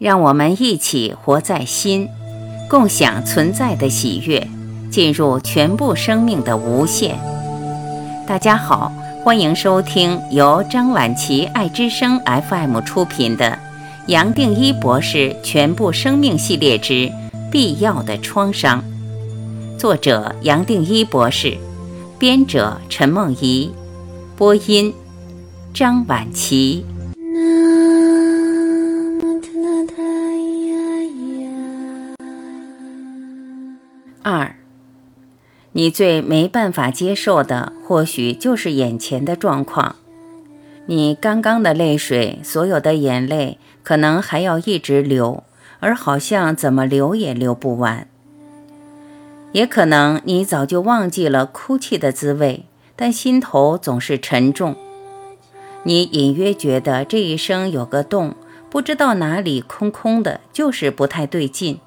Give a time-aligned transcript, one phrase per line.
[0.00, 2.08] 让我们一起活在心，
[2.70, 4.48] 共享存在的喜悦，
[4.90, 7.18] 进入全部生命的无限。
[8.26, 8.90] 大家好，
[9.22, 12.18] 欢迎收听由张晚琪爱之声
[12.48, 13.50] FM 出品的
[14.06, 17.12] 《杨定一博士全部生命系列之
[17.52, 18.82] 必要的创伤》，
[19.78, 21.58] 作者杨定一博士，
[22.18, 23.70] 编者陈梦怡，
[24.34, 24.94] 播音
[25.74, 26.86] 张晚琪。
[34.22, 34.56] 二，
[35.72, 39.96] 你最没办法接受的，或许就是眼前的状况。
[40.86, 45.42] 你刚刚的泪水，所有的眼泪，可能还要一直流，
[45.78, 48.06] 而好像怎么流也流不完。
[49.52, 54.76] 也可能你早就忘记了哭泣的滋味，但心头总是沉重。
[55.84, 58.34] 你隐约觉得这一生有个洞，
[58.68, 61.80] 不知道哪里空空的，就是不太对劲。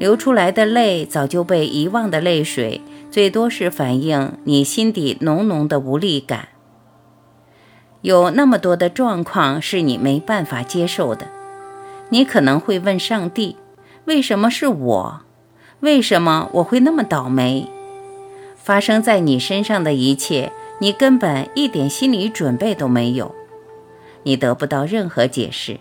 [0.00, 2.80] 流出来的泪，早就被遗忘的泪水，
[3.10, 6.48] 最多是反映你心底浓浓的无力感。
[8.00, 11.26] 有那么多的状况是你没办法接受的，
[12.08, 13.56] 你可能会问上帝：
[14.06, 15.20] 为什么是我？
[15.80, 17.68] 为什么我会那么倒霉？
[18.56, 23.34] 发生在你身上的一切，你根本一点心理准备都没有，
[24.22, 25.78] 你得不到任何解释，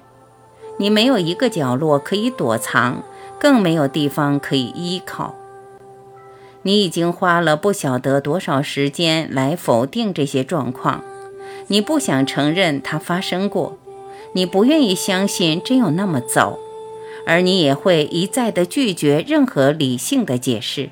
[0.77, 3.01] 你没有一个角落可以躲藏。
[3.39, 5.35] 更没有地方可以依靠。
[6.63, 11.03] 你已经花了不晓得多少时间来否定这些状况，
[11.67, 13.77] 你不想承认它发生过，
[14.33, 16.59] 你不愿意相信真有那么糟，
[17.25, 20.89] 而你也会一再的拒绝任何理性的解释。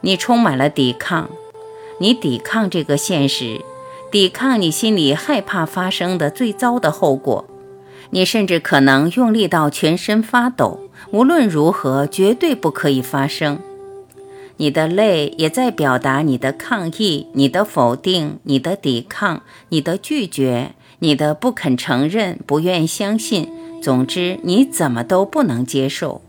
[0.00, 1.30] 你充满了抵抗，
[2.00, 3.60] 你抵抗这个现实，
[4.10, 7.44] 抵抗你心里害怕发生的最糟的后果。
[8.10, 10.89] 你甚至可能用力到全身发抖。
[11.10, 13.58] 无论如何，绝对不可以发生。
[14.58, 23.50] 你的泪也在表达你的抗议、你的否定、你的抵抗、你的拒绝、你的不肯承认、不愿相信。
[23.80, 26.20] 总之，你怎么都不能接受。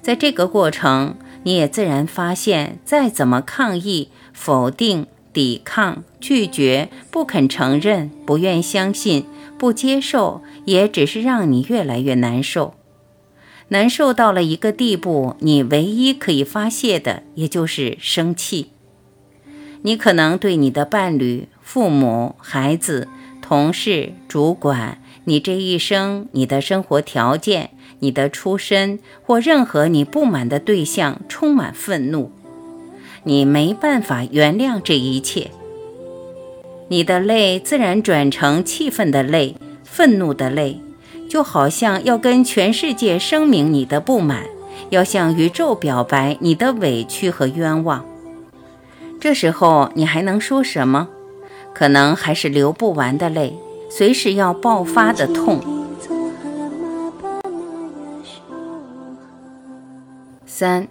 [0.00, 9.26] 在这个过程，你也自然发现，再怎么抗议、否定、抵抗、拒绝、不肯承认、不愿相信、
[9.58, 12.72] 不接受，也只是让你越来越难受。
[13.68, 18.68] 难受到了一个地步，你唯一可以发泄的，也就是生气。
[19.82, 23.08] 你可能对你的伴侣、父母、孩子、
[23.40, 27.70] 同事、主管，你这一生、你的生活条件、
[28.00, 32.32] 你的出身或任何你不满的对象充满愤怒，
[33.24, 35.50] 你没办法原谅这一切。
[36.88, 39.54] 你的泪自然转成气愤的泪、
[39.84, 40.80] 愤怒的泪。
[41.28, 44.44] 就好像要跟全世界声明你的不满，
[44.90, 48.04] 要向宇宙表白你的委屈和冤枉。
[49.20, 51.08] 这时候你还能说什么？
[51.74, 53.56] 可能还是流不完的泪，
[53.88, 55.60] 随时要爆发的痛。
[60.46, 60.88] 三，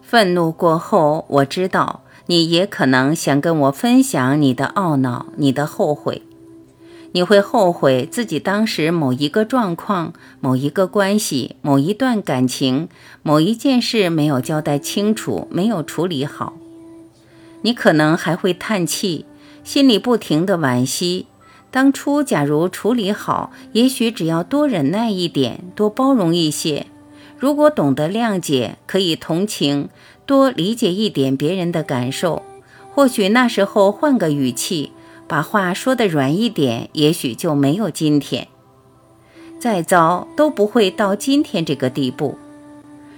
[0.00, 6.22] 愤怒过后，我知道你也可能想跟我分享你的懊恼，你的后悔。
[7.14, 12.88] 你会后悔自己当时某一个状况、某一个关系、某一段感情、
[13.22, 16.54] 某一件事没有交代清楚、没有处理好。
[17.60, 19.26] 你可能还会叹气，
[19.62, 21.26] 心里不停的惋惜：
[21.70, 26.86] 当初假如处理好，也许只要多忍耐一点，多包容一些，
[27.38, 29.90] 如果懂得谅解，可以同情，
[30.24, 32.42] 多理解一点别人的感受，
[32.94, 34.92] 或许那时候换个语气。
[35.32, 38.48] 把话说得软一点，也许就没有今天。
[39.58, 42.36] 再糟都不会到今天这个地步。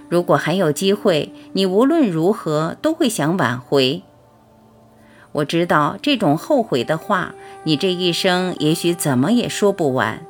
[0.08, 4.04] 如果还有机会，你无论如何都会想挽回。
[5.32, 10.24] 我知道这种后悔的话，你这一生也许怎么也说不完。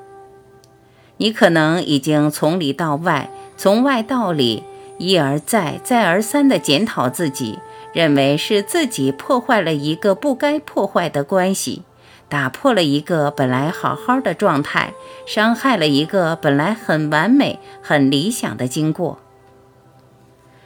[1.19, 3.29] 你可能已经从里到外，
[3.59, 4.63] 从外到里，
[4.97, 7.59] 一而再、再而三地检讨自己。
[7.95, 11.85] 认为是自己破坏了一个不该破坏的关系，
[12.29, 14.93] 打破了一个本来好好的状态，
[15.25, 19.21] 伤害了一个本来很完美、很理想的经过。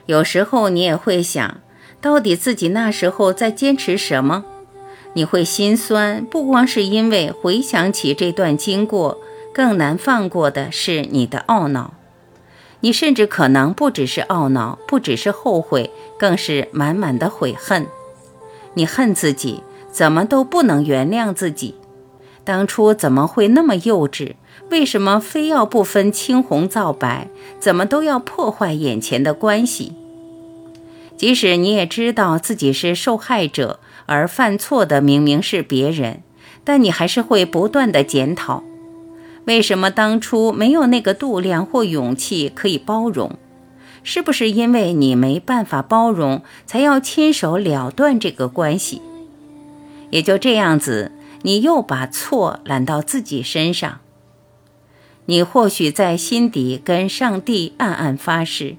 [0.06, 1.60] 有时候你也会想，
[2.00, 4.44] 到底自己那时候在坚持什么？
[5.12, 9.19] 你会心酸，不光是因为回想起这段经过，
[9.52, 11.92] 更难放过的是你的懊恼。
[12.80, 17.86] 你甚至可能不只是懊恼，不只是后悔，更是满满的悔恨。
[18.75, 21.75] 你恨自己，怎么都不能原谅自己。
[22.44, 24.34] 当初怎么会那么幼稚？
[24.70, 27.28] 为什么非要不分青红皂白？
[27.58, 29.92] 怎么都要破坏眼前的关系？
[31.16, 36.22] 即使你也知道自己是受害者，而犯错的明明是别人，
[36.62, 38.62] 但你还是会不断的检讨：
[39.48, 43.38] 为什么当初没有那个度量或勇气可以包容？
[44.02, 49.00] 是不是因为你没办法包容，才要亲手了断这个关系？
[50.10, 54.00] 也就这样子，你又把错揽到自己身上。
[55.24, 58.76] 你或许在心底跟上帝暗暗发誓：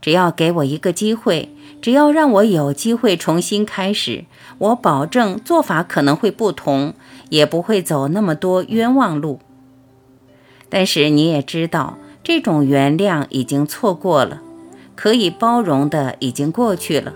[0.00, 4.24] 只要给我一个机会，只要让我有机会重新开始，
[4.58, 6.94] 我保证做法可能会不同，
[7.28, 9.38] 也不会走那么多冤枉路。
[10.76, 14.42] 但是你也知道，这种原谅已经错过了，
[14.96, 17.14] 可以包容的已经过去了。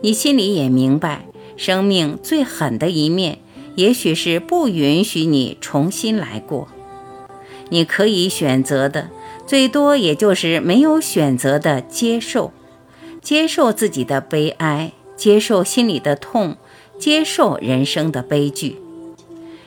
[0.00, 1.26] 你心里也明白，
[1.58, 3.36] 生命最狠的一面，
[3.74, 6.68] 也许是不允许你重新来过。
[7.68, 9.10] 你可以选择的，
[9.46, 12.50] 最多也就是没有选择的接受，
[13.20, 16.56] 接受自己的悲哀，接受心里的痛，
[16.98, 18.78] 接受人生的悲剧。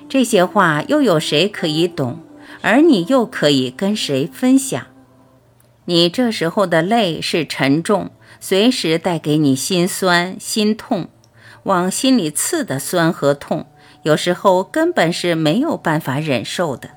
[0.09, 2.21] 这些话又有谁可以懂？
[2.61, 4.87] 而你又可以跟谁分享？
[5.85, 11.07] 你这时候的泪是沉重，随时带给你心酸、心痛，
[11.63, 13.65] 往心里刺的酸和痛，
[14.03, 16.91] 有时候根本是没有办法忍受的。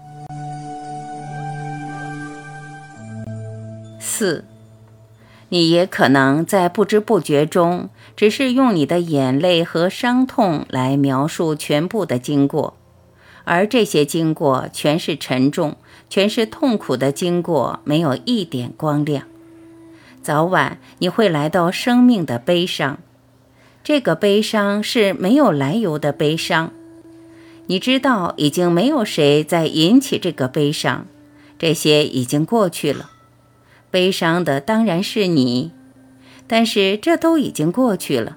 [3.99, 4.44] 四，
[5.49, 12.76] 你也可能在不知不觉中，只是用你的眼泪和伤痛来描述全部的经过，
[13.44, 15.77] 而这些经过全是沉重、
[16.09, 19.25] 全是痛苦的经过，没有一点光亮。
[20.23, 22.99] 早晚你会来到生命的悲伤，
[23.83, 26.73] 这个悲伤是没有来由的悲伤。
[27.67, 31.06] 你知道，已经没有谁在引起这个悲伤，
[31.59, 33.11] 这些已经过去了。
[33.91, 35.71] 悲伤的当然是你，
[36.47, 38.37] 但是这都已经过去了，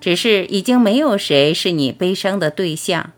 [0.00, 3.12] 只是已经没有谁是你悲伤的对象，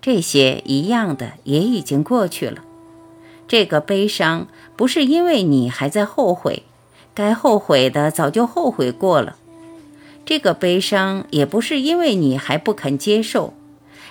[0.00, 2.62] 这些一样的也已经过去了。
[3.48, 6.62] 这个悲伤不是因为你还在后悔，
[7.14, 9.36] 该后悔的早就后悔过了；
[10.24, 13.54] 这个悲伤也不是因为你还不肯接受，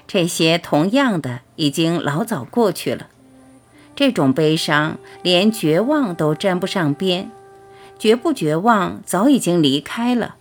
[0.07, 3.07] 这些同样的已经老早过去了。
[3.95, 7.31] 这种悲伤连绝望都沾不上边，
[7.97, 10.35] 绝不绝望早已经离开了，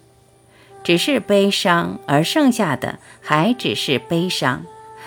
[0.82, 4.64] 只是悲伤，而剩下的还只是悲伤，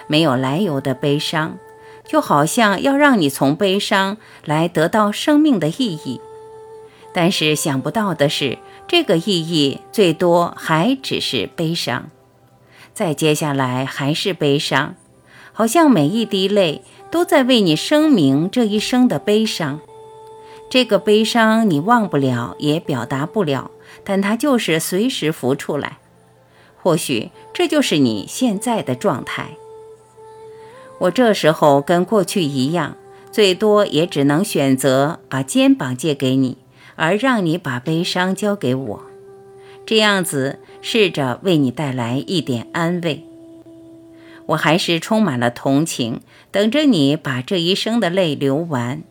[0.08, 1.58] 没有来由的悲伤，
[2.06, 6.20] 就好像要让你从悲伤来得到生命的意义。
[7.14, 8.58] 但是想不到的是，
[8.88, 12.10] 这个意义最多还只是悲伤，
[12.94, 14.96] 再接下来还是悲伤，
[15.54, 16.82] 好像每一滴泪。
[17.10, 19.80] 都在为你声明这一生的悲伤，
[20.70, 23.72] 这个悲伤你忘不了，也表达不了，
[24.04, 26.00] 但它就是随时浮出来。
[26.84, 29.52] 或许这就是你现在的状态。
[31.00, 32.98] 我这时候跟过去一样，
[33.32, 36.58] 最多也只能选择把肩膀借给你，
[36.96, 39.02] 而让你把悲伤交给我，
[39.86, 43.24] 这样子试着为你带来一点安慰。
[44.48, 46.22] 我还是充满了同情，
[46.52, 49.04] 等着你把这一生的泪流完，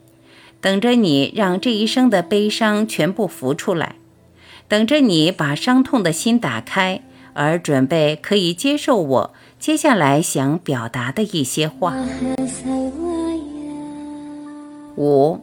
[0.61, 3.97] 等着你让这一生的悲伤全部浮出来，
[4.67, 7.03] 等着你把伤痛的心打开，
[7.37, 11.95] 而准备可以接受我接下来想表达的一些话。
[14.97, 15.41] 五，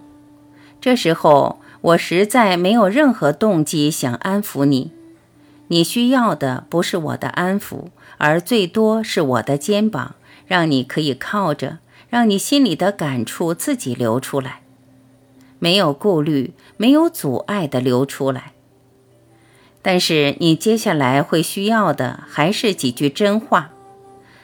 [0.81, 4.91] 这时候我实在没有任何动机想安抚你。
[5.67, 7.85] 你需要的不是我的安抚，
[8.17, 10.15] 而最多是我的肩膀，
[10.47, 11.77] 让你可以靠着，
[12.09, 14.62] 让你心里的感触自己流出来，
[15.59, 18.52] 没有顾虑，没有阻碍的流出来。
[19.83, 23.69] 但是你接下来会需要的还是几句真话，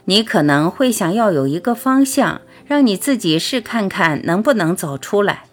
[0.05, 5.46] 你可能会想要有一个方向，让你自己试看看能不能走出来。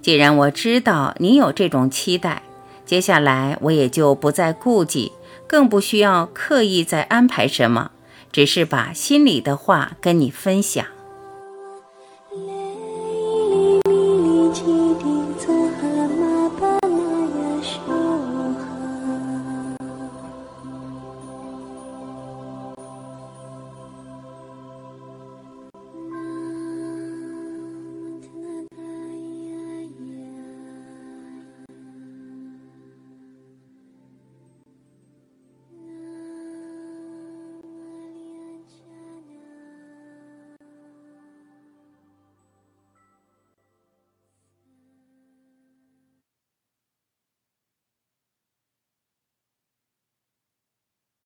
[0.00, 2.42] 既然我知道你有这种期待。
[2.86, 5.12] 接下来我也就不再顾忌，
[5.46, 7.90] 更不需要刻意再安排什么，
[8.32, 10.86] 只是把心里的话跟你分享。